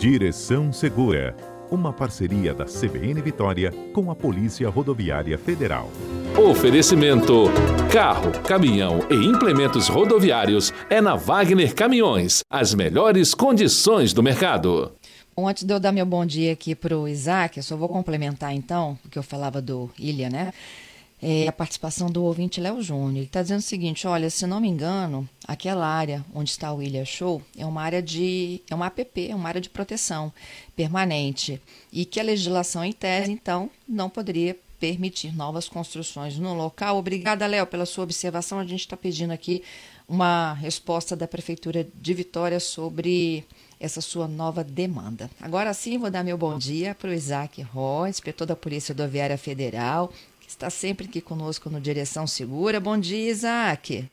Direção 0.00 0.72
Segura, 0.72 1.36
uma 1.70 1.92
parceria 1.92 2.54
da 2.54 2.64
CBN 2.64 3.20
Vitória 3.20 3.70
com 3.92 4.10
a 4.10 4.16
Polícia 4.16 4.66
Rodoviária 4.70 5.36
Federal. 5.36 5.90
Oferecimento: 6.42 7.44
carro, 7.92 8.30
caminhão 8.40 9.00
e 9.10 9.14
implementos 9.14 9.88
rodoviários 9.88 10.72
é 10.88 11.02
na 11.02 11.16
Wagner 11.16 11.74
Caminhões. 11.74 12.40
As 12.48 12.72
melhores 12.72 13.34
condições 13.34 14.14
do 14.14 14.22
mercado. 14.22 14.90
Bom, 15.36 15.46
antes 15.46 15.64
de 15.64 15.74
eu 15.74 15.78
dar 15.78 15.92
meu 15.92 16.06
bom 16.06 16.24
dia 16.24 16.54
aqui 16.54 16.74
para 16.74 16.96
o 16.98 17.06
Isaac, 17.06 17.58
eu 17.58 17.62
só 17.62 17.76
vou 17.76 17.86
complementar 17.90 18.54
então, 18.54 18.98
porque 19.02 19.18
eu 19.18 19.22
falava 19.22 19.60
do 19.60 19.90
Ilha, 19.98 20.30
né? 20.30 20.54
É, 21.22 21.46
a 21.46 21.52
participação 21.52 22.10
do 22.10 22.24
ouvinte 22.24 22.60
Léo 22.60 22.80
Júnior. 22.82 23.16
Ele 23.16 23.24
está 23.26 23.42
dizendo 23.42 23.58
o 23.58 23.62
seguinte: 23.62 24.06
olha, 24.06 24.30
se 24.30 24.46
não 24.46 24.60
me 24.60 24.68
engano, 24.68 25.28
aquela 25.46 25.86
área 25.86 26.24
onde 26.34 26.50
está 26.50 26.72
o 26.72 26.82
Ilha 26.82 27.04
Show 27.04 27.42
é 27.56 27.66
uma 27.66 27.82
área 27.82 28.02
de. 28.02 28.62
é 28.70 28.74
uma 28.74 28.86
APP, 28.86 29.28
é 29.28 29.34
uma 29.34 29.48
área 29.48 29.60
de 29.60 29.68
proteção 29.68 30.32
permanente. 30.74 31.60
E 31.92 32.04
que 32.04 32.20
a 32.20 32.24
legislação 32.24 32.84
em 32.84 32.92
tese, 32.92 33.30
então, 33.30 33.70
não 33.86 34.08
poderia 34.08 34.56
permitir 34.78 35.36
novas 35.36 35.68
construções 35.68 36.38
no 36.38 36.54
local. 36.54 36.96
Obrigada, 36.96 37.46
Léo, 37.46 37.66
pela 37.66 37.84
sua 37.84 38.04
observação. 38.04 38.58
A 38.58 38.64
gente 38.64 38.80
está 38.80 38.96
pedindo 38.96 39.32
aqui 39.32 39.62
uma 40.08 40.54
resposta 40.54 41.14
da 41.14 41.28
Prefeitura 41.28 41.86
de 41.94 42.14
Vitória 42.14 42.58
sobre 42.58 43.44
essa 43.78 44.00
sua 44.00 44.26
nova 44.26 44.64
demanda. 44.64 45.30
Agora 45.40 45.72
sim, 45.72 45.96
vou 45.98 46.10
dar 46.10 46.24
meu 46.24 46.36
bom 46.36 46.58
dia 46.58 46.94
para 46.94 47.10
o 47.10 47.14
Isaac 47.14 47.62
Ró, 47.62 48.06
inspetor 48.06 48.46
da 48.46 48.54
Polícia 48.54 48.92
Rodoviária 48.92 49.38
Federal, 49.38 50.12
está 50.50 50.68
sempre 50.68 51.06
aqui 51.06 51.20
conosco 51.20 51.70
no 51.70 51.80
Direção 51.80 52.26
Segura. 52.26 52.80
Bom 52.80 52.98
dia, 52.98 53.30
Isaac. 53.30 54.04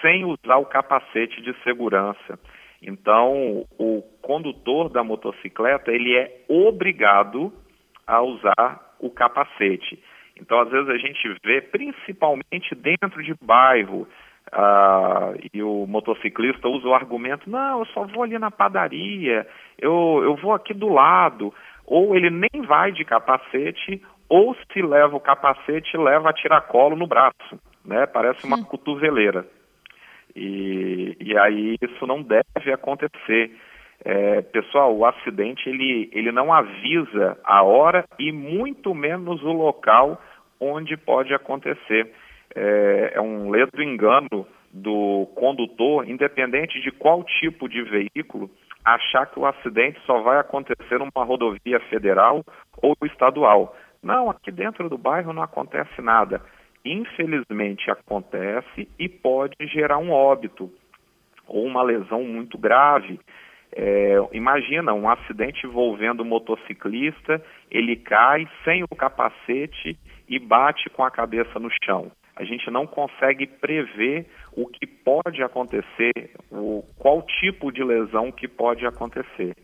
sem 0.02 0.24
usar 0.24 0.58
o 0.58 0.66
capacete 0.66 1.40
de 1.40 1.54
segurança. 1.64 2.38
Então, 2.82 3.66
o 3.78 4.02
condutor 4.22 4.90
da 4.90 5.02
motocicleta 5.02 5.90
ele 5.90 6.14
é 6.16 6.44
obrigado 6.48 7.52
a 8.06 8.22
usar 8.22 8.94
o 9.00 9.10
capacete. 9.10 9.98
Então, 10.40 10.60
às 10.60 10.70
vezes 10.70 10.88
a 10.88 10.96
gente 10.96 11.28
vê, 11.44 11.60
principalmente 11.60 12.74
dentro 12.74 13.22
de 13.22 13.34
bairro, 13.42 14.06
ah, 14.52 15.34
e 15.52 15.62
o 15.62 15.86
motociclista 15.86 16.68
usa 16.68 16.88
o 16.88 16.94
argumento: 16.94 17.50
não, 17.50 17.80
eu 17.80 17.86
só 17.86 18.04
vou 18.04 18.22
ali 18.22 18.38
na 18.38 18.50
padaria, 18.50 19.46
eu, 19.78 20.20
eu 20.22 20.36
vou 20.36 20.52
aqui 20.52 20.72
do 20.72 20.88
lado. 20.88 21.52
Ou 21.86 22.14
ele 22.14 22.28
nem 22.28 22.62
vai 22.66 22.92
de 22.92 23.02
capacete, 23.02 24.02
ou 24.28 24.54
se 24.72 24.82
leva 24.82 25.16
o 25.16 25.20
capacete, 25.20 25.96
leva 25.96 26.28
a 26.28 26.34
tiracolo 26.34 26.94
no 26.94 27.06
braço, 27.06 27.58
né? 27.84 28.06
Parece 28.06 28.44
uma 28.46 28.58
hum. 28.58 28.64
cotoveleira. 28.64 29.46
E, 30.36 31.16
e 31.18 31.36
aí 31.36 31.76
isso 31.80 32.06
não 32.06 32.22
deve 32.22 32.72
acontecer. 32.72 33.50
É, 34.04 34.42
pessoal, 34.42 34.96
o 34.96 35.04
acidente 35.04 35.68
ele, 35.68 36.08
ele 36.12 36.30
não 36.30 36.52
avisa 36.52 37.36
a 37.44 37.62
hora 37.62 38.04
e 38.18 38.30
muito 38.30 38.94
menos 38.94 39.42
o 39.42 39.52
local 39.52 40.20
onde 40.60 40.96
pode 40.96 41.34
acontecer. 41.34 42.12
É, 42.54 43.12
é 43.14 43.20
um 43.20 43.50
ledo 43.50 43.82
engano 43.82 44.46
do 44.72 45.26
condutor, 45.34 46.08
independente 46.08 46.80
de 46.80 46.90
qual 46.90 47.24
tipo 47.24 47.68
de 47.68 47.82
veículo, 47.82 48.50
achar 48.84 49.26
que 49.26 49.38
o 49.38 49.46
acidente 49.46 50.00
só 50.06 50.20
vai 50.20 50.38
acontecer 50.38 50.98
numa 50.98 51.24
rodovia 51.24 51.80
federal 51.88 52.42
ou 52.80 52.96
estadual. 53.04 53.76
Não, 54.02 54.30
aqui 54.30 54.50
dentro 54.50 54.88
do 54.88 54.96
bairro 54.96 55.32
não 55.32 55.42
acontece 55.42 56.00
nada. 56.00 56.40
Infelizmente 56.84 57.90
acontece 57.90 58.88
e 58.98 59.08
pode 59.08 59.56
gerar 59.66 59.98
um 59.98 60.10
óbito 60.10 60.70
ou 61.46 61.64
uma 61.64 61.82
lesão 61.82 62.22
muito 62.22 62.56
grave. 62.56 63.18
É, 63.72 64.16
imagina 64.32 64.94
um 64.94 65.08
acidente 65.08 65.66
envolvendo 65.66 66.22
um 66.22 66.26
motociclista, 66.26 67.42
ele 67.70 67.96
cai 67.96 68.48
sem 68.64 68.82
o 68.82 68.96
capacete 68.96 69.96
e 70.28 70.38
bate 70.38 70.88
com 70.90 71.04
a 71.04 71.10
cabeça 71.10 71.58
no 71.58 71.68
chão. 71.84 72.10
A 72.36 72.44
gente 72.44 72.70
não 72.70 72.86
consegue 72.86 73.46
prever 73.46 74.26
o 74.56 74.66
que 74.66 74.86
pode 74.86 75.42
acontecer, 75.42 76.12
o, 76.50 76.84
qual 76.96 77.20
tipo 77.22 77.72
de 77.72 77.82
lesão 77.82 78.30
que 78.30 78.46
pode 78.46 78.86
acontecer. 78.86 79.54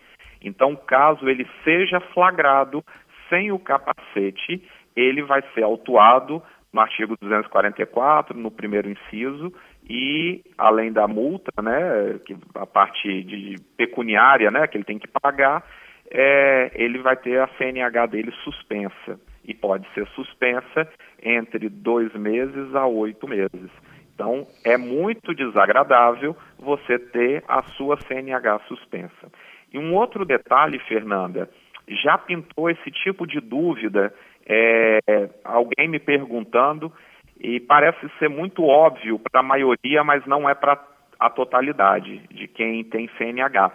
Então, 0.43 0.75
caso 0.77 1.29
ele 1.29 1.47
seja 1.63 2.01
flagrado 2.13 2.85
sem 3.29 3.53
o 3.53 3.59
capacete, 3.59 4.63
ele 4.97 5.23
vai 5.23 5.43
ser 5.55 5.63
autuado 5.63 6.43
no 6.75 6.81
artigo 6.81 7.17
244, 7.21 8.37
no 8.37 8.51
primeiro 8.51 8.91
inciso, 8.91 9.53
e 9.89 10.43
além 10.59 10.93
da 10.93 11.07
multa, 11.07 11.53
né, 11.63 12.19
que 12.27 12.37
a 12.57 12.67
parte 12.67 13.23
de 13.23 13.55
pecuniária, 13.77 14.51
né, 14.51 14.67
que 14.67 14.77
ele 14.77 14.85
tem 14.85 14.99
que 14.99 15.07
pagar, 15.07 15.65
é, 16.11 16.73
ele 16.75 16.99
vai 16.99 17.17
ter 17.17 17.41
a 17.41 17.49
CNH 17.57 18.07
dele 18.07 18.33
suspensa 18.43 19.21
e 19.45 19.55
pode 19.55 19.87
ser 19.95 20.05
suspensa 20.09 20.89
entre 21.23 21.69
dois 21.69 22.13
meses 22.15 22.75
a 22.75 22.87
oito 22.87 23.29
meses. 23.29 23.71
Então, 24.13 24.45
é 24.65 24.77
muito 24.77 25.33
desagradável 25.33 26.37
você 26.59 26.99
ter 26.99 27.45
a 27.47 27.63
sua 27.77 27.97
CNH 28.01 28.61
suspensa. 28.67 29.31
E 29.73 29.79
um 29.79 29.95
outro 29.95 30.25
detalhe, 30.25 30.79
Fernanda, 30.81 31.49
já 31.89 32.19
pintou 32.19 32.71
esse 32.71 32.91
tipo 32.91 33.27
de 33.27 33.41
dúvida, 33.41 34.13
é, 34.47 35.01
alguém 35.45 35.89
me 35.89 35.99
perguntando, 35.99 36.93
e 37.41 37.61
parece 37.61 38.09
ser 38.19 38.29
muito 38.29 38.65
óbvio 38.65 39.19
para 39.19 39.41
a 39.41 39.43
maioria, 39.43 40.05
mas 40.05 40.25
não 40.27 40.49
é 40.49 40.55
para 40.55 40.79
a 41.19 41.31
totalidade 41.31 42.19
de 42.29 42.49
quem 42.49 42.85
tem 42.85 43.09
CNH. 43.19 43.73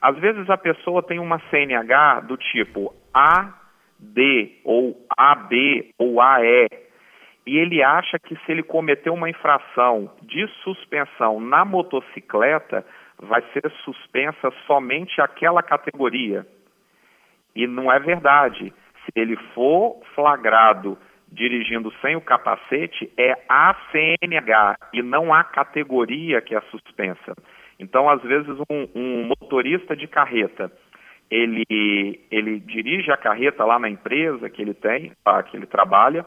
Às 0.00 0.16
vezes 0.18 0.48
a 0.48 0.56
pessoa 0.56 1.02
tem 1.02 1.18
uma 1.18 1.40
CNH 1.50 2.20
do 2.20 2.36
tipo 2.36 2.94
A 3.12 3.54
D 3.98 4.60
ou 4.64 4.96
AB 5.16 5.92
ou 5.98 6.20
AE, 6.20 6.68
e 7.46 7.56
ele 7.56 7.82
acha 7.82 8.18
que 8.18 8.36
se 8.36 8.52
ele 8.52 8.62
cometer 8.62 9.10
uma 9.10 9.28
infração 9.28 10.10
de 10.22 10.46
suspensão 10.62 11.40
na 11.40 11.64
motocicleta, 11.64 12.84
vai 13.18 13.42
ser 13.52 13.68
suspensa 13.84 14.52
somente 14.66 15.20
aquela 15.20 15.62
categoria. 15.62 16.46
E 17.54 17.66
não 17.66 17.90
é 17.90 17.98
verdade. 17.98 18.72
Se 19.04 19.12
ele 19.14 19.36
for 19.54 20.00
flagrado 20.14 20.98
dirigindo 21.30 21.92
sem 22.00 22.16
o 22.16 22.20
capacete, 22.20 23.12
é 23.18 23.32
a 23.48 23.74
CNH 23.92 24.76
e 24.94 25.02
não 25.02 25.32
a 25.32 25.44
categoria 25.44 26.40
que 26.40 26.54
é 26.54 26.60
suspensa. 26.70 27.34
Então, 27.78 28.08
às 28.08 28.22
vezes, 28.22 28.56
um, 28.70 28.88
um 28.94 29.24
motorista 29.24 29.94
de 29.94 30.06
carreta 30.06 30.72
ele, 31.30 32.20
ele 32.30 32.58
dirige 32.60 33.10
a 33.10 33.16
carreta 33.16 33.64
lá 33.64 33.78
na 33.78 33.88
empresa 33.88 34.48
que 34.48 34.62
ele 34.62 34.74
tem, 34.74 35.12
tá, 35.22 35.42
que 35.42 35.56
ele 35.56 35.66
trabalha, 35.66 36.24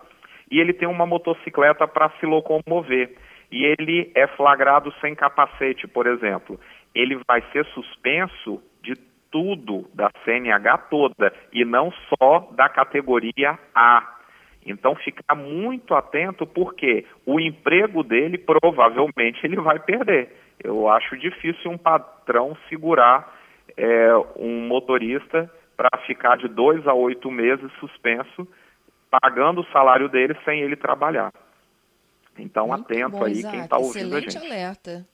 e 0.49 0.59
ele 0.59 0.73
tem 0.73 0.87
uma 0.87 1.05
motocicleta 1.05 1.87
para 1.87 2.09
se 2.19 2.25
locomover. 2.25 3.15
E 3.51 3.65
ele 3.65 4.11
é 4.15 4.27
flagrado 4.27 4.93
sem 5.01 5.15
capacete, 5.15 5.87
por 5.87 6.07
exemplo. 6.07 6.59
Ele 6.93 7.19
vai 7.27 7.41
ser 7.51 7.65
suspenso 7.67 8.61
de 8.81 8.95
tudo 9.31 9.89
da 9.93 10.11
CNH 10.23 10.77
toda 10.89 11.33
e 11.51 11.63
não 11.63 11.91
só 12.09 12.51
da 12.51 12.67
categoria 12.69 13.57
A. 13.73 14.17
Então, 14.65 14.95
ficar 14.95 15.35
muito 15.35 15.95
atento, 15.95 16.45
porque 16.45 17.05
o 17.25 17.39
emprego 17.39 18.03
dele 18.03 18.37
provavelmente 18.37 19.43
ele 19.43 19.55
vai 19.55 19.79
perder. 19.79 20.35
Eu 20.63 20.87
acho 20.87 21.17
difícil 21.17 21.71
um 21.71 21.77
patrão 21.77 22.55
segurar 22.69 23.33
é, 23.75 24.13
um 24.35 24.67
motorista 24.67 25.49
para 25.75 25.89
ficar 26.05 26.37
de 26.37 26.47
dois 26.47 26.85
a 26.87 26.93
oito 26.93 27.31
meses 27.31 27.71
suspenso, 27.79 28.47
pagando 29.09 29.61
o 29.61 29.71
salário 29.71 30.07
dele 30.07 30.37
sem 30.45 30.61
ele 30.61 30.75
trabalhar. 30.75 31.33
Então, 32.37 32.67
Muito 32.67 32.83
atento 32.83 33.17
bom, 33.17 33.25
aí 33.25 33.33
Isaac. 33.33 33.55
quem 33.55 33.63
está 33.63 33.77
ouvindo 33.77 34.17
Excelente 34.17 34.37
a 34.37 34.41
gente. 34.41 34.51
alerta. 34.51 35.07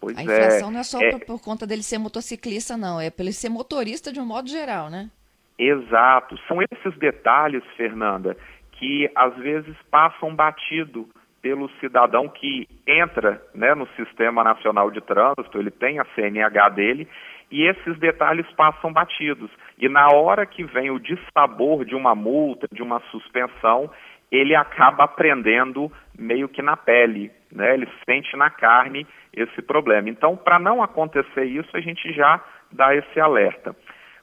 Pois 0.00 0.16
a 0.16 0.22
inflação 0.22 0.68
é, 0.68 0.72
não 0.72 0.80
é 0.80 0.84
só 0.84 1.00
é, 1.00 1.10
por, 1.10 1.24
por, 1.24 1.42
conta 1.42 1.66
dele 1.66 1.82
ser 1.82 1.98
motociclista, 1.98 2.76
não. 2.76 3.00
É 3.00 3.12
ele 3.18 3.32
ser 3.32 3.48
motorista 3.48 4.12
de 4.12 4.20
um 4.20 4.26
modo 4.26 4.48
geral, 4.48 4.88
né? 4.88 5.10
Exato. 5.58 6.38
São 6.46 6.58
esses 6.62 6.98
detalhes, 6.98 7.64
Fernanda, 7.76 8.36
que 8.72 9.10
às 9.14 9.36
vezes 9.36 9.74
passam 9.90 10.34
batido 10.34 11.08
pelo 11.42 11.68
cidadão 11.80 12.28
que 12.28 12.68
entra 12.86 13.42
né, 13.54 13.74
no 13.74 13.86
Sistema 13.96 14.42
Nacional 14.42 14.90
de 14.90 15.00
Trânsito, 15.00 15.58
ele 15.58 15.70
tem 15.70 15.98
a 15.98 16.06
CNH 16.14 16.68
dele, 16.70 17.08
e 17.50 17.62
esses 17.62 17.98
detalhes 17.98 18.46
passam 18.52 18.92
batidos. 18.92 19.50
E 19.78 19.88
na 19.88 20.08
hora 20.08 20.44
que 20.44 20.64
vem 20.64 20.90
o 20.90 20.98
dissabor 20.98 21.84
de 21.84 21.94
uma 21.94 22.14
multa, 22.14 22.66
de 22.70 22.82
uma 22.82 23.00
suspensão, 23.10 23.90
ele 24.30 24.54
acaba 24.54 25.04
aprendendo 25.04 25.90
meio 26.18 26.48
que 26.48 26.60
na 26.60 26.76
pele, 26.76 27.30
né? 27.52 27.74
ele 27.74 27.88
sente 28.04 28.36
na 28.36 28.50
carne 28.50 29.06
esse 29.32 29.62
problema. 29.62 30.08
Então, 30.10 30.36
para 30.36 30.58
não 30.58 30.82
acontecer 30.82 31.44
isso, 31.44 31.70
a 31.74 31.80
gente 31.80 32.12
já 32.12 32.42
dá 32.70 32.94
esse 32.94 33.20
alerta. 33.20 33.74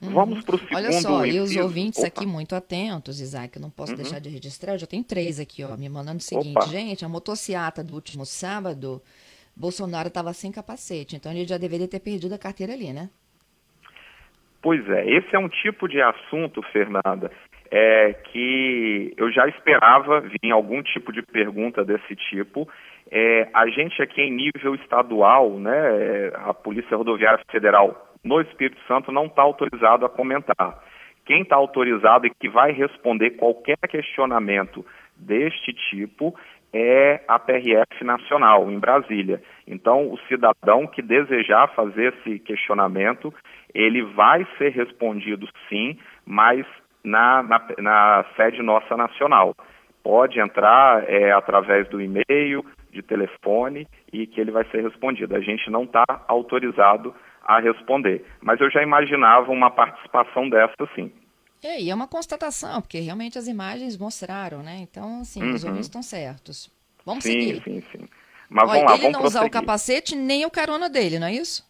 Uhum. 0.02 0.12
Vamos 0.12 0.44
para 0.44 0.56
o 0.56 0.60
segundo 0.60 0.76
Olha 0.78 0.92
só, 0.92 1.26
e 1.26 1.40
os 1.40 1.56
ouvintes 1.56 2.00
Opa. 2.00 2.08
aqui 2.08 2.26
muito 2.26 2.54
atentos, 2.54 3.22
Isaac, 3.22 3.56
eu 3.56 3.62
não 3.62 3.70
posso 3.70 3.94
uhum. 3.94 3.98
deixar 3.98 4.20
de 4.20 4.30
registrar, 4.30 4.74
eu 4.74 4.78
já 4.78 4.88
tenho 4.88 5.04
três 5.04 5.40
aqui, 5.40 5.64
ó, 5.64 5.76
me 5.78 5.88
mandando 5.90 6.18
o 6.18 6.22
seguinte, 6.22 6.58
Opa. 6.58 6.68
gente, 6.68 7.06
a 7.06 7.10
motociata 7.10 7.84
do 7.84 7.94
último 7.94 8.26
sábado, 8.26 9.02
Bolsonaro 9.56 10.10
estava 10.10 10.34
sem 10.34 10.52
capacete, 10.52 11.16
então 11.16 11.32
ele 11.32 11.46
já 11.46 11.58
deveria 11.58 11.88
ter 11.88 12.02
perdido 12.02 12.36
a 12.36 12.38
carteira 12.38 12.74
ali, 12.74 12.92
né? 12.92 13.10
Pois 14.62 14.88
é, 14.90 15.10
esse 15.10 15.34
é 15.34 15.40
um 15.40 15.48
tipo 15.48 15.88
de 15.88 16.02
assunto, 16.02 16.62
Fernanda, 16.74 17.32
é, 17.72 18.14
que 18.14 19.14
eu 19.18 19.32
já 19.32 19.48
esperava 19.48 20.22
vir 20.22 20.52
algum 20.52 20.82
tipo 20.84 21.12
de 21.12 21.22
pergunta 21.22 21.84
desse 21.84 22.16
tipo. 22.16 22.68
É, 23.12 23.48
a 23.54 23.68
gente 23.68 24.02
aqui 24.02 24.22
em 24.22 24.32
nível 24.32 24.76
estadual, 24.76 25.60
né, 25.60 26.32
a 26.36 26.54
Polícia 26.54 26.98
Rodoviária 26.98 27.44
Federal 27.52 28.10
no 28.24 28.42
Espírito 28.42 28.82
Santo 28.88 29.12
não 29.12 29.26
está 29.26 29.44
autorizado 29.44 30.06
a 30.06 30.10
comentar. 30.10 30.80
Quem 31.26 31.42
está 31.42 31.56
autorizado 31.56 32.28
e 32.28 32.32
que 32.32 32.50
vai 32.50 32.72
responder 32.72 33.32
qualquer 33.32 33.78
questionamento 33.88 34.86
deste 35.16 35.74
tipo 35.90 36.36
é 36.74 37.22
a 37.28 37.40
PRF 37.40 38.04
Nacional, 38.04 38.70
em 38.70 38.78
Brasília. 38.78 39.42
Então, 39.66 40.12
o 40.12 40.20
cidadão 40.28 40.86
que 40.86 41.02
desejar 41.02 41.74
fazer 41.74 42.14
esse 42.14 42.38
questionamento, 42.40 43.34
ele 43.74 44.02
vai 44.02 44.46
ser 44.58 44.70
respondido 44.70 45.48
sim, 45.70 45.98
mas 46.26 46.66
na, 47.06 47.44
na, 47.44 47.62
na 47.80 48.26
sede 48.36 48.62
nossa 48.62 48.98
nacional. 48.98 49.56
Pode 50.04 50.40
entrar 50.40 51.10
é, 51.10 51.32
através 51.32 51.88
do 51.90 52.02
e-mail, 52.02 52.66
de 52.92 53.02
telefone 53.02 53.88
e 54.12 54.26
que 54.28 54.40
ele 54.40 54.52
vai 54.52 54.66
ser 54.70 54.84
respondido. 54.84 55.36
A 55.36 55.40
gente 55.40 55.70
não 55.70 55.84
está 55.84 56.04
autorizado 56.28 57.14
a 57.44 57.60
responder. 57.60 58.26
Mas 58.42 58.60
eu 58.60 58.70
já 58.72 58.82
imaginava 58.82 59.52
uma 59.52 59.70
participação 59.70 60.50
dessa 60.50 60.74
sim. 60.96 61.12
É, 61.64 61.82
e 61.82 61.90
é 61.90 61.96
uma 61.96 62.08
constatação, 62.08 62.82
porque 62.82 63.00
realmente 63.00 63.38
as 63.38 63.48
imagens 63.48 63.98
mostraram, 63.98 64.62
né? 64.62 64.78
Então, 64.82 65.22
assim, 65.22 65.42
uhum. 65.42 65.54
os 65.54 65.64
ouvintes 65.64 65.88
estão 65.88 66.04
certos. 66.04 66.70
Vamos 67.06 67.24
sim, 67.24 67.32
seguir. 67.32 67.64
Sim, 67.64 67.84
sim, 67.92 68.08
Mas 68.50 68.70
vamos 68.70 68.84
lá, 68.84 68.94
ele 68.94 69.02
vamos 69.02 69.04
não 69.04 69.22
prosseguir. 69.22 69.26
usar 69.26 69.46
o 69.46 69.50
capacete 69.50 70.16
nem 70.16 70.46
o 70.46 70.52
carona 70.52 70.90
dele, 70.90 71.18
não 71.18 71.28
é 71.28 71.34
isso? 71.34 71.64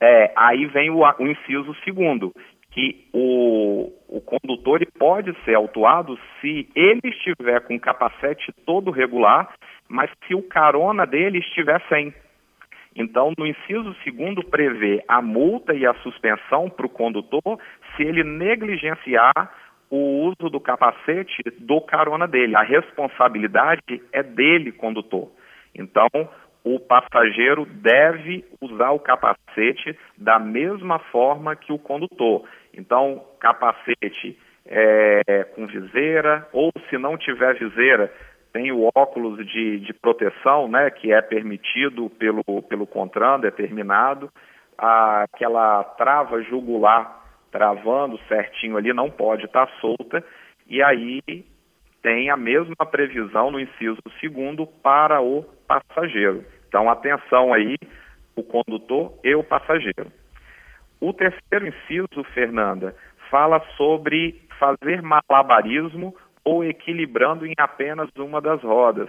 É, 0.00 0.32
aí 0.34 0.66
vem 0.66 0.90
o, 0.90 1.02
o 1.02 1.26
inciso 1.26 1.74
segundo, 1.84 2.34
que 2.70 3.08
o, 3.12 3.92
o 4.10 4.20
condutor 4.20 4.84
pode 4.98 5.32
ser 5.44 5.54
autuado 5.54 6.18
se 6.40 6.68
ele 6.74 7.00
estiver 7.04 7.60
com 7.60 7.78
capacete 7.78 8.52
todo 8.66 8.90
regular, 8.90 9.54
mas 9.88 10.10
se 10.26 10.34
o 10.34 10.42
carona 10.42 11.06
dele 11.06 11.38
estiver 11.38 11.80
sem. 11.88 12.12
Então, 12.94 13.32
no 13.38 13.46
inciso 13.46 13.94
segundo, 14.02 14.42
prevê 14.42 15.02
a 15.06 15.22
multa 15.22 15.72
e 15.74 15.86
a 15.86 15.94
suspensão 16.02 16.68
para 16.68 16.86
o 16.86 16.90
condutor 16.90 17.60
se 17.94 18.02
ele 18.02 18.24
negligenciar 18.24 19.32
o 19.88 20.26
uso 20.26 20.50
do 20.50 20.58
capacete 20.58 21.42
do 21.60 21.80
carona 21.80 22.26
dele. 22.26 22.56
A 22.56 22.62
responsabilidade 22.62 24.02
é 24.12 24.24
dele, 24.24 24.72
condutor. 24.72 25.30
Então, 25.72 26.08
o 26.64 26.80
passageiro 26.80 27.64
deve 27.64 28.44
usar 28.60 28.90
o 28.90 28.98
capacete 28.98 29.96
da 30.18 30.38
mesma 30.38 30.98
forma 30.98 31.54
que 31.54 31.72
o 31.72 31.78
condutor. 31.78 32.44
Então, 32.74 33.24
capacete 33.38 34.38
é, 34.66 35.44
com 35.54 35.66
viseira, 35.66 36.46
ou 36.52 36.70
se 36.88 36.98
não 36.98 37.16
tiver 37.16 37.58
viseira, 37.58 38.12
tem 38.52 38.72
o 38.72 38.88
óculos 38.94 39.44
de, 39.46 39.80
de 39.80 39.92
proteção, 39.92 40.68
né, 40.68 40.90
que 40.90 41.12
é 41.12 41.20
permitido 41.22 42.10
pelo, 42.10 42.62
pelo 42.62 42.86
CONTRAN, 42.86 43.40
determinado, 43.40 44.30
aquela 44.76 45.84
trava 45.84 46.42
jugular 46.42 47.20
travando 47.50 48.18
certinho 48.28 48.76
ali 48.76 48.92
não 48.92 49.10
pode 49.10 49.44
estar 49.44 49.66
tá 49.66 49.72
solta, 49.80 50.24
e 50.68 50.82
aí 50.82 51.20
tem 52.02 52.30
a 52.30 52.36
mesma 52.36 52.86
previsão 52.86 53.50
no 53.50 53.60
inciso 53.60 54.00
segundo 54.20 54.66
para 54.66 55.20
o 55.20 55.44
passageiro. 55.66 56.44
Então, 56.68 56.88
atenção 56.88 57.52
aí, 57.52 57.76
o 58.36 58.42
condutor 58.42 59.18
e 59.24 59.34
o 59.34 59.44
passageiro. 59.44 60.10
O 61.00 61.14
terceiro 61.14 61.66
inciso, 61.66 62.22
Fernanda, 62.34 62.94
fala 63.30 63.60
sobre 63.76 64.42
fazer 64.58 65.00
malabarismo 65.00 66.14
ou 66.44 66.62
equilibrando 66.62 67.46
em 67.46 67.54
apenas 67.58 68.10
uma 68.16 68.40
das 68.40 68.62
rodas. 68.62 69.08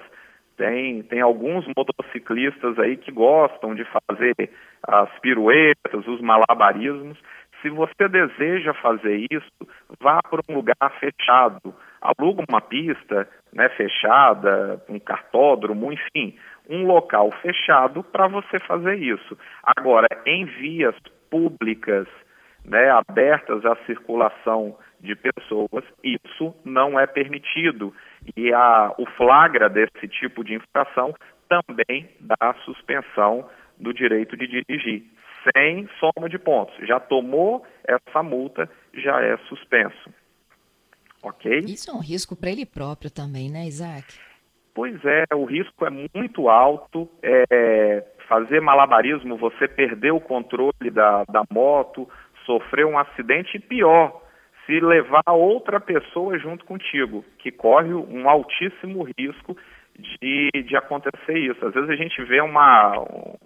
Tem, 0.55 1.03
tem 1.03 1.19
alguns 1.19 1.65
motociclistas 1.75 2.79
aí 2.79 2.95
que 2.95 3.11
gostam 3.11 3.75
de 3.75 3.83
fazer 3.85 4.35
as 4.87 5.09
piruetas, 5.19 6.07
os 6.07 6.21
malabarismos. 6.21 7.17
Se 7.61 7.69
você 7.69 8.07
deseja 8.07 8.73
fazer 8.75 9.25
isso, 9.29 9.51
vá 9.99 10.21
para 10.21 10.41
um 10.49 10.55
lugar 10.55 10.75
fechado. 10.99 11.73
Aluga 12.01 12.43
uma 12.49 12.61
pista 12.61 13.27
né, 13.53 13.67
fechada, 13.69 14.81
um 14.87 14.99
cartódromo, 14.99 15.91
enfim, 15.91 16.35
um 16.69 16.85
local 16.85 17.31
fechado 17.41 18.03
para 18.03 18.27
você 18.27 18.59
fazer 18.59 18.95
isso. 18.95 19.37
Agora, 19.63 20.07
em 20.25 20.45
vias 20.45 20.95
públicas, 21.31 22.07
né, 22.63 22.91
abertas 22.91 23.65
à 23.65 23.75
circulação 23.87 24.77
de 24.99 25.15
pessoas, 25.15 25.83
isso 26.03 26.53
não 26.63 26.99
é 26.99 27.07
permitido. 27.07 27.93
E 28.37 28.53
a, 28.53 28.93
o 28.97 29.05
flagra 29.17 29.67
desse 29.67 30.07
tipo 30.07 30.43
de 30.43 30.53
infração 30.53 31.15
também 31.49 32.09
dá 32.19 32.53
suspensão 32.63 33.49
do 33.79 33.91
direito 33.93 34.37
de 34.37 34.47
dirigir, 34.47 35.03
sem 35.51 35.89
soma 35.99 36.29
de 36.29 36.37
pontos. 36.37 36.75
Já 36.87 36.99
tomou 36.99 37.65
essa 37.83 38.21
multa, 38.21 38.69
já 38.93 39.19
é 39.21 39.35
suspenso. 39.49 40.13
Ok? 41.23 41.59
Isso 41.59 41.89
é 41.89 41.93
um 41.93 41.99
risco 41.99 42.35
para 42.35 42.51
ele 42.51 42.65
próprio 42.65 43.09
também, 43.09 43.49
né, 43.49 43.65
Isaac? 43.65 44.19
Pois 44.73 45.03
é, 45.03 45.25
o 45.35 45.45
risco 45.45 45.85
é 45.85 45.89
muito 45.89 46.49
alto. 46.49 47.09
É, 47.21 48.03
fazer 48.27 48.61
malabarismo, 48.61 49.35
você 49.35 49.67
perder 49.67 50.11
o 50.11 50.21
controle 50.21 50.89
da, 50.89 51.25
da 51.25 51.43
moto, 51.51 52.07
sofrer 52.45 52.85
um 52.85 52.97
acidente 52.97 53.57
e 53.57 53.59
pior, 53.59 54.21
se 54.65 54.79
levar 54.79 55.23
outra 55.27 55.81
pessoa 55.81 56.39
junto 56.39 56.63
contigo, 56.63 57.25
que 57.37 57.51
corre 57.51 57.93
um 57.93 58.29
altíssimo 58.29 59.05
risco 59.17 59.57
de, 59.99 60.49
de 60.63 60.75
acontecer 60.77 61.37
isso. 61.37 61.65
Às 61.65 61.73
vezes 61.73 61.89
a 61.89 61.95
gente 61.95 62.23
vê 62.23 62.39
uma, 62.39 62.97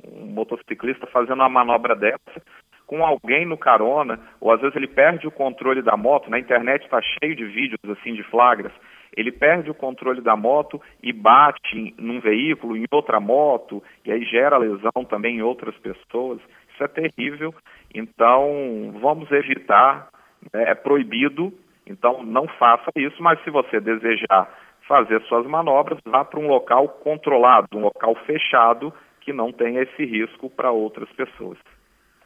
um 0.08 0.28
motociclista 0.28 1.08
fazendo 1.08 1.40
uma 1.40 1.50
manobra 1.50 1.96
dessa 1.96 2.42
com 2.86 3.04
alguém 3.04 3.48
no 3.48 3.58
carona, 3.58 4.20
ou 4.40 4.52
às 4.52 4.62
vezes 4.62 4.76
ele 4.76 4.88
perde 4.88 5.28
o 5.28 5.32
controle 5.32 5.82
da 5.82 5.98
moto, 5.98 6.30
na 6.30 6.38
internet 6.38 6.84
está 6.84 7.02
cheio 7.02 7.36
de 7.36 7.44
vídeos 7.44 7.80
assim 7.90 8.14
de 8.14 8.22
flagras, 8.24 8.72
ele 9.16 9.32
perde 9.32 9.70
o 9.70 9.76
controle 9.76 10.22
da 10.22 10.36
moto 10.36 10.82
e 11.02 11.14
bate 11.14 11.94
num 11.98 12.20
veículo, 12.20 12.76
em 12.76 12.86
outra 12.92 13.20
moto, 13.20 13.82
e 14.04 14.12
aí 14.12 14.24
gera 14.26 14.58
lesão 14.58 15.06
também 15.08 15.38
em 15.38 15.42
outras 15.42 15.76
pessoas. 15.78 16.40
Isso 16.74 16.84
é 16.84 16.88
terrível. 16.88 17.54
Então, 17.94 18.94
vamos 19.02 19.32
evitar, 19.32 20.10
né? 20.54 20.72
é 20.72 20.76
proibido, 20.76 21.54
então 21.86 22.24
não 22.24 22.48
faça 22.60 22.92
isso, 22.96 23.22
mas 23.22 23.42
se 23.44 23.50
você 23.50 23.80
desejar 23.80 24.50
fazer 24.88 25.22
suas 25.24 25.48
manobras, 25.48 26.00
vá 26.06 26.24
para 26.24 26.40
um 26.40 26.48
local 26.48 26.88
controlado, 26.90 27.68
um 27.74 27.82
local 27.82 28.16
fechado, 28.26 28.94
que 29.22 29.34
não 29.34 29.52
tenha 29.52 29.82
esse 29.82 30.06
risco 30.06 30.50
para 30.50 30.72
outras 30.72 31.10
pessoas. 31.14 31.58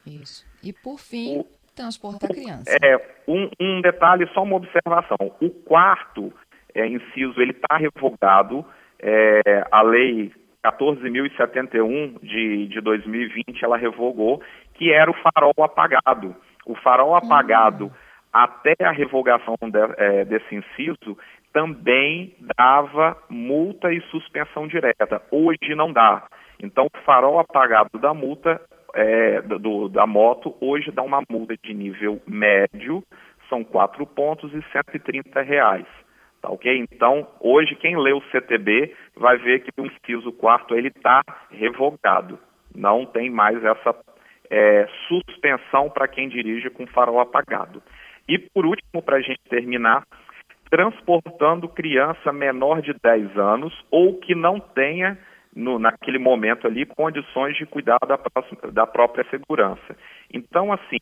Isso. 0.05 0.45
E 0.63 0.73
por 0.73 0.99
fim, 0.99 1.39
o, 1.39 1.45
transportar 1.73 2.29
criança. 2.29 2.77
É, 2.83 2.97
um, 3.27 3.49
um 3.59 3.81
detalhe, 3.81 4.27
só 4.33 4.43
uma 4.43 4.57
observação. 4.57 5.17
O 5.41 5.49
quarto 5.49 6.33
é, 6.79 6.87
inciso 6.87 7.41
ele 7.41 7.51
está 7.51 7.77
revogado. 7.77 8.65
É, 9.01 9.65
a 9.71 9.81
lei 9.81 10.31
14.071 10.63 12.19
de, 12.21 12.67
de 12.67 12.81
2020 12.81 13.63
ela 13.63 13.77
revogou, 13.77 14.41
que 14.73 14.91
era 14.91 15.09
o 15.09 15.13
farol 15.13 15.53
apagado. 15.63 16.35
O 16.65 16.75
farol 16.75 17.15
apagado 17.15 17.85
uhum. 17.85 17.91
até 18.31 18.75
a 18.83 18.91
revogação 18.91 19.55
de, 19.61 19.79
é, 19.97 20.25
desse 20.25 20.55
inciso 20.55 21.17
também 21.53 22.35
dava 22.57 23.17
multa 23.29 23.91
e 23.91 24.01
suspensão 24.11 24.67
direta. 24.67 25.21
Hoje 25.31 25.73
não 25.75 25.91
dá. 25.91 26.27
Então, 26.61 26.85
o 26.85 26.97
farol 27.05 27.39
apagado 27.39 27.97
da 27.97 28.13
multa 28.13 28.61
é, 28.93 29.41
do, 29.41 29.87
da 29.89 30.05
moto 30.05 30.55
hoje 30.59 30.91
dá 30.91 31.01
uma 31.01 31.21
multa 31.29 31.55
de 31.63 31.73
nível 31.73 32.21
médio, 32.27 33.03
são 33.47 33.63
quatro 33.63 34.05
pontos 34.05 34.53
e 34.53 34.61
130 34.71 35.41
reais. 35.41 35.85
Tá 36.41 36.49
ok? 36.49 36.85
Então, 36.91 37.27
hoje, 37.39 37.75
quem 37.75 37.97
lê 37.97 38.13
o 38.13 38.23
CTB 38.31 38.95
vai 39.15 39.37
ver 39.37 39.59
que 39.59 39.71
o 39.77 39.85
inciso 39.85 40.31
quarto 40.31 40.75
ele 40.75 40.87
está 40.87 41.21
revogado. 41.51 42.39
Não 42.73 43.05
tem 43.05 43.29
mais 43.29 43.63
essa 43.63 43.95
é, 44.49 44.87
suspensão 45.07 45.89
para 45.89 46.07
quem 46.07 46.29
dirige 46.29 46.69
com 46.69 46.87
farol 46.87 47.19
apagado. 47.19 47.83
E, 48.27 48.37
por 48.37 48.65
último, 48.65 49.01
para 49.01 49.17
a 49.17 49.21
gente 49.21 49.41
terminar, 49.49 50.03
transportando 50.69 51.67
criança 51.67 52.31
menor 52.31 52.81
de 52.81 52.93
10 52.93 53.37
anos 53.37 53.73
ou 53.91 54.19
que 54.19 54.33
não 54.33 54.59
tenha, 54.59 55.17
no, 55.53 55.79
naquele 55.79 56.19
momento 56.19 56.67
ali, 56.67 56.85
condições 56.85 57.57
de 57.57 57.65
cuidar 57.65 57.97
da, 58.07 58.17
da 58.71 58.87
própria 58.87 59.25
segurança. 59.29 59.97
Então, 60.31 60.71
assim, 60.71 60.99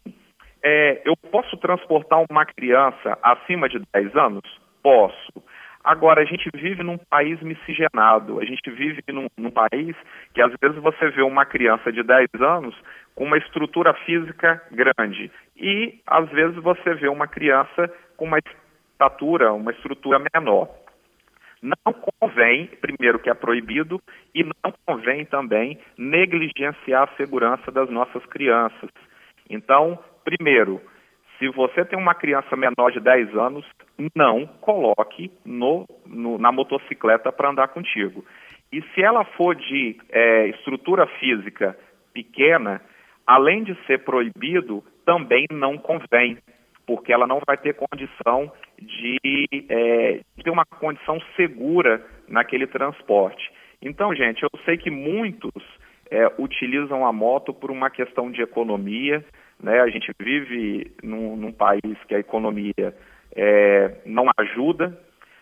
é, 0.64 1.02
eu 1.06 1.16
posso 1.32 1.58
transportar 1.58 2.24
uma 2.30 2.46
criança 2.46 3.18
acima 3.22 3.70
de 3.70 3.80
10 3.94 4.16
anos? 4.16 4.67
Posso. 4.88 5.44
Agora, 5.84 6.22
a 6.22 6.24
gente 6.24 6.50
vive 6.56 6.82
num 6.82 6.98
país 6.98 7.42
miscigenado, 7.42 8.40
a 8.40 8.46
gente 8.46 8.72
vive 8.72 9.04
num, 9.10 9.28
num, 9.38 9.52
país 9.52 9.94
que 10.34 10.42
às 10.42 10.54
vezes 10.62 10.82
você 10.82 11.10
vê 11.10 11.22
uma 11.24 11.46
criança 11.46 11.92
de 11.92 12.02
10 12.02 12.30
anos 12.40 12.74
com 13.14 13.26
uma 13.26 13.38
estrutura 13.38 13.94
física 14.06 14.64
grande 14.72 15.30
e 15.58 16.00
às 16.08 16.30
vezes 16.30 16.56
você 16.64 16.94
vê 16.94 17.10
uma 17.10 17.28
criança 17.28 17.94
com 18.16 18.24
uma 18.24 18.40
estatura, 18.40 19.52
uma 19.52 19.72
estrutura 19.72 20.22
menor. 20.34 20.70
Não 21.62 21.92
convém, 21.92 22.68
primeiro 22.80 23.20
que 23.20 23.30
é 23.30 23.34
proibido, 23.34 24.02
e 24.34 24.46
não 24.46 24.74
convém 24.86 25.26
também 25.26 25.78
negligenciar 25.98 27.04
a 27.04 27.18
segurança 27.18 27.70
das 27.74 27.90
nossas 27.90 28.26
crianças. 28.28 28.90
Então, 29.50 30.00
primeiro, 30.24 30.82
se 31.38 31.48
você 31.50 31.86
tem 31.86 31.98
uma 31.98 32.16
criança 32.16 32.56
menor 32.56 32.92
de 32.92 33.00
10 33.00 33.36
anos, 33.36 33.66
não 34.16 34.46
coloque 34.46 35.32
no, 35.46 35.86
no, 36.06 36.38
na 36.38 36.52
motocicleta 36.52 37.32
para 37.32 37.50
andar 37.50 37.68
contigo. 37.70 38.26
E 38.72 38.82
se 38.94 39.02
ela 39.02 39.24
for 39.24 39.56
de 39.56 39.98
é, 40.10 40.48
estrutura 40.48 41.08
física 41.20 41.78
pequena, 42.14 42.82
além 43.26 43.64
de 43.64 43.76
ser 43.86 44.04
proibido, 44.04 44.84
também 45.06 45.46
não 45.52 45.78
convém, 45.78 46.38
porque 46.86 47.14
ela 47.14 47.28
não 47.28 47.42
vai 47.46 47.58
ter 47.58 47.76
condição 47.76 48.52
de, 48.80 49.18
é, 49.70 50.20
de 50.36 50.44
ter 50.44 50.50
uma 50.50 50.66
condição 50.66 51.20
segura 51.36 52.06
naquele 52.28 52.68
transporte. 52.68 53.52
Então, 53.82 54.14
gente, 54.16 54.44
eu 54.44 54.50
sei 54.66 54.78
que 54.78 54.90
muitos 54.90 55.64
é, 56.10 56.32
utilizam 56.40 57.06
a 57.06 57.14
moto 57.14 57.54
por 57.54 57.72
uma 57.72 57.90
questão 57.90 58.32
de 58.32 58.42
economia, 58.42 59.24
né? 59.62 59.82
A 59.82 59.90
gente 59.90 60.12
vive 60.20 60.92
num, 61.04 61.36
num 61.36 61.52
país 61.52 61.98
que 62.08 62.16
a 62.16 62.20
economia 62.20 62.96
é, 63.36 64.02
não 64.06 64.30
ajuda, 64.38 64.98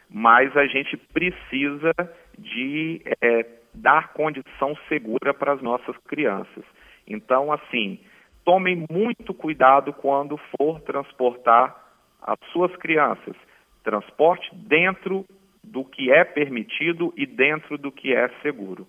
mas 0.09 0.55
a 0.55 0.65
gente 0.65 0.97
precisa 0.97 1.91
de 2.37 3.01
é, 3.21 3.45
dar 3.73 4.13
condição 4.13 4.75
segura 4.87 5.33
para 5.33 5.53
as 5.53 5.61
nossas 5.61 5.95
crianças. 6.07 6.63
Então, 7.07 7.51
assim, 7.51 7.99
tomem 8.43 8.85
muito 8.89 9.33
cuidado 9.33 9.93
quando 9.93 10.37
for 10.57 10.79
transportar 10.81 11.75
as 12.21 12.37
suas 12.51 12.75
crianças. 12.77 13.35
Transporte 13.83 14.49
dentro 14.55 15.25
do 15.63 15.83
que 15.83 16.11
é 16.11 16.23
permitido 16.23 17.13
e 17.17 17.25
dentro 17.25 17.77
do 17.77 17.91
que 17.91 18.13
é 18.13 18.29
seguro. 18.41 18.87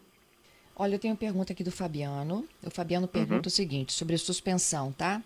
Olha, 0.78 0.94
eu 0.94 0.98
tenho 0.98 1.14
uma 1.14 1.18
pergunta 1.18 1.52
aqui 1.52 1.64
do 1.64 1.72
Fabiano. 1.72 2.44
O 2.64 2.70
Fabiano 2.70 3.08
pergunta 3.08 3.34
uhum. 3.34 3.46
o 3.46 3.50
seguinte, 3.50 3.92
sobre 3.92 4.16
suspensão, 4.18 4.92
tá? 4.92 5.22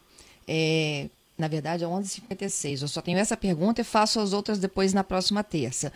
É, 0.46 1.08
na 1.36 1.48
verdade, 1.48 1.82
é 1.82 1.86
11h56. 1.86 2.82
Eu 2.82 2.88
só 2.88 3.00
tenho 3.00 3.18
essa 3.18 3.36
pergunta 3.36 3.80
e 3.80 3.84
faço 3.84 4.20
as 4.20 4.32
outras 4.32 4.58
depois 4.58 4.92
na 4.92 5.02
próxima 5.02 5.42
terça. 5.42 5.92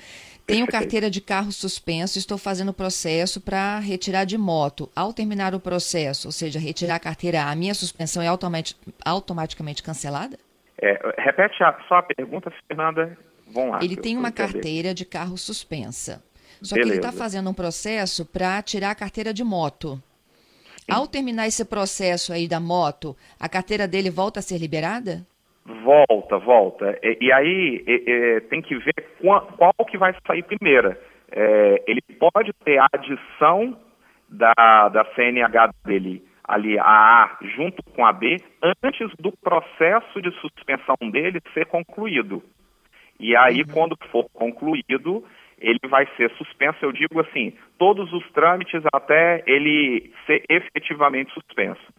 Tenho 0.47 0.67
carteira 0.67 1.09
de 1.09 1.21
carro 1.21 1.53
suspenso, 1.53 2.19
estou 2.19 2.37
fazendo 2.37 2.71
o 2.71 2.75
processo 2.75 3.41
para 3.41 3.79
retirar 3.79 4.25
de 4.25 4.37
moto. 4.37 4.91
Ao 4.97 5.13
terminar 5.13 5.55
o 5.55 5.61
processo, 5.61 6.29
ou 6.29 6.33
seja, 6.33 6.59
retirar 6.59 6.97
a 6.97 7.01
carteira, 7.01 7.45
a 7.45 7.55
minha 7.55 7.75
suspensão 7.75 8.23
é 8.23 8.27
automatic, 8.27 8.77
automaticamente 9.05 9.83
cancelada? 9.83 10.39
É, 10.83 10.99
repete 11.19 11.57
só 11.89 11.97
a 11.97 12.03
pergunta, 12.03 12.53
Fernanda. 12.67 13.17
Vamos 13.47 13.71
lá. 13.71 13.85
Ele 13.85 13.97
tem 13.97 14.17
uma 14.17 14.33
carteira 14.33 14.93
de 14.93 15.05
carro 15.05 15.37
suspensa. 15.39 16.23
Só 16.65 16.75
Beleza. 16.75 16.93
que 16.93 16.99
ele 16.99 17.07
está 17.07 17.13
fazendo 17.13 17.51
um 17.51 17.55
processo 17.55 18.25
para 18.25 18.63
tirar 18.63 18.91
a 18.91 18.95
carteira 18.95 19.35
de 19.35 19.45
moto. 19.45 20.01
Ao 20.91 21.07
terminar 21.07 21.47
esse 21.47 21.65
processo 21.65 22.33
aí 22.33 22.49
da 22.49 22.61
moto, 22.61 23.17
a 23.39 23.49
carteira 23.49 23.87
dele 23.87 24.11
volta 24.11 24.41
a 24.41 24.43
ser 24.43 24.59
liberada? 24.59 25.27
Volta, 25.65 26.39
volta. 26.39 26.99
E, 27.03 27.19
e 27.21 27.33
aí 27.33 27.85
e, 27.87 28.05
e, 28.07 28.41
tem 28.43 28.61
que 28.61 28.77
ver 28.77 28.95
qual, 29.21 29.47
qual, 29.57 29.75
que 29.87 29.97
vai 29.97 30.15
sair 30.27 30.43
primeiro. 30.43 30.97
É, 31.31 31.83
ele 31.87 32.03
pode 32.19 32.53
ter 32.65 32.79
a 32.79 32.87
adição 32.93 33.79
da, 34.29 34.89
da 34.89 35.05
CNH 35.15 35.71
dele 35.85 36.23
ali, 36.47 36.79
a 36.79 36.85
A 36.85 37.39
junto 37.57 37.83
com 37.83 38.05
a 38.05 38.13
B, 38.13 38.37
antes 38.63 39.11
do 39.19 39.33
processo 39.33 40.21
de 40.21 40.31
suspensão 40.41 40.97
dele 41.11 41.41
ser 41.55 41.67
concluído. 41.67 42.43
E 43.19 43.35
aí, 43.35 43.63
uhum. 43.63 43.69
quando 43.73 43.97
for 44.11 44.27
concluído, 44.35 45.25
ele 45.61 45.81
vai 45.89 46.07
ser 46.17 46.31
suspenso, 46.33 46.79
eu 46.83 46.93
digo 46.93 47.21
assim, 47.21 47.53
todos 47.79 48.13
os 48.13 48.31
trâmites 48.33 48.83
até 48.93 49.43
ele 49.47 50.13
ser 50.27 50.43
efetivamente 50.49 51.33
suspenso. 51.33 51.93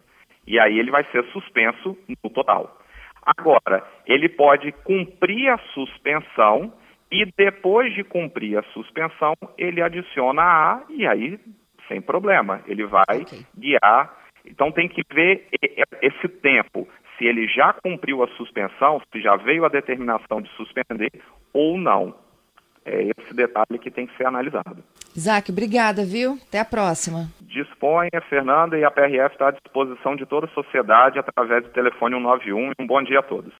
E 0.48 0.60
aí 0.60 0.78
ele 0.78 0.92
vai 0.92 1.04
ser 1.12 1.24
suspenso 1.32 1.98
no 2.24 2.30
total. 2.30 2.80
Agora, 3.26 3.84
ele 4.06 4.30
pode 4.30 4.72
cumprir 4.72 5.50
a 5.50 5.58
suspensão 5.74 6.72
e 7.12 7.26
depois 7.38 7.94
de 7.94 8.04
cumprir 8.04 8.58
a 8.58 8.64
suspensão, 8.74 9.36
ele 9.58 9.82
adiciona 9.82 10.42
a 10.42 10.74
A 10.74 10.84
e 10.90 11.08
aí, 11.08 11.40
sem 11.88 12.02
problema, 12.02 12.62
ele 12.68 12.86
vai 12.86 13.22
okay. 13.22 13.46
guiar. 13.58 14.14
Então 14.46 14.72
tem 14.72 14.88
que 14.88 15.02
ver 15.12 15.48
esse 16.04 16.28
tempo, 16.28 16.88
se 17.18 17.26
ele 17.26 17.48
já 17.48 17.74
cumpriu 17.74 18.22
a 18.22 18.28
suspensão, 18.30 19.02
se 19.12 19.22
já 19.22 19.36
veio 19.38 19.66
a 19.66 19.70
determinação 19.70 20.40
de 20.40 20.50
suspender 20.52 21.12
ou 21.52 21.80
não 21.80 22.14
é 22.86 23.10
esse 23.18 23.34
detalhe 23.34 23.80
que 23.80 23.90
tem 23.90 24.06
que 24.06 24.16
ser 24.16 24.26
analisado. 24.26 24.78
Isaac, 25.16 25.52
obrigada, 25.52 26.06
viu? 26.06 26.38
Até 26.48 26.60
a 26.60 26.66
próxima. 26.66 27.28
Disponha, 27.42 28.22
Fernanda, 28.30 28.78
e 28.78 28.84
a 28.84 28.92
PRF 28.92 29.34
está 29.34 29.48
à 29.48 29.52
disposição 29.52 30.16
de 30.16 30.26
toda 30.26 30.46
a 30.46 30.50
sociedade 30.50 31.18
através 31.18 31.64
do 31.64 31.70
telefone 31.70 32.16
191. 32.16 32.72
Um 32.80 32.86
bom 32.86 33.02
dia 33.02 33.20
a 33.20 33.24
todos. 33.24 33.54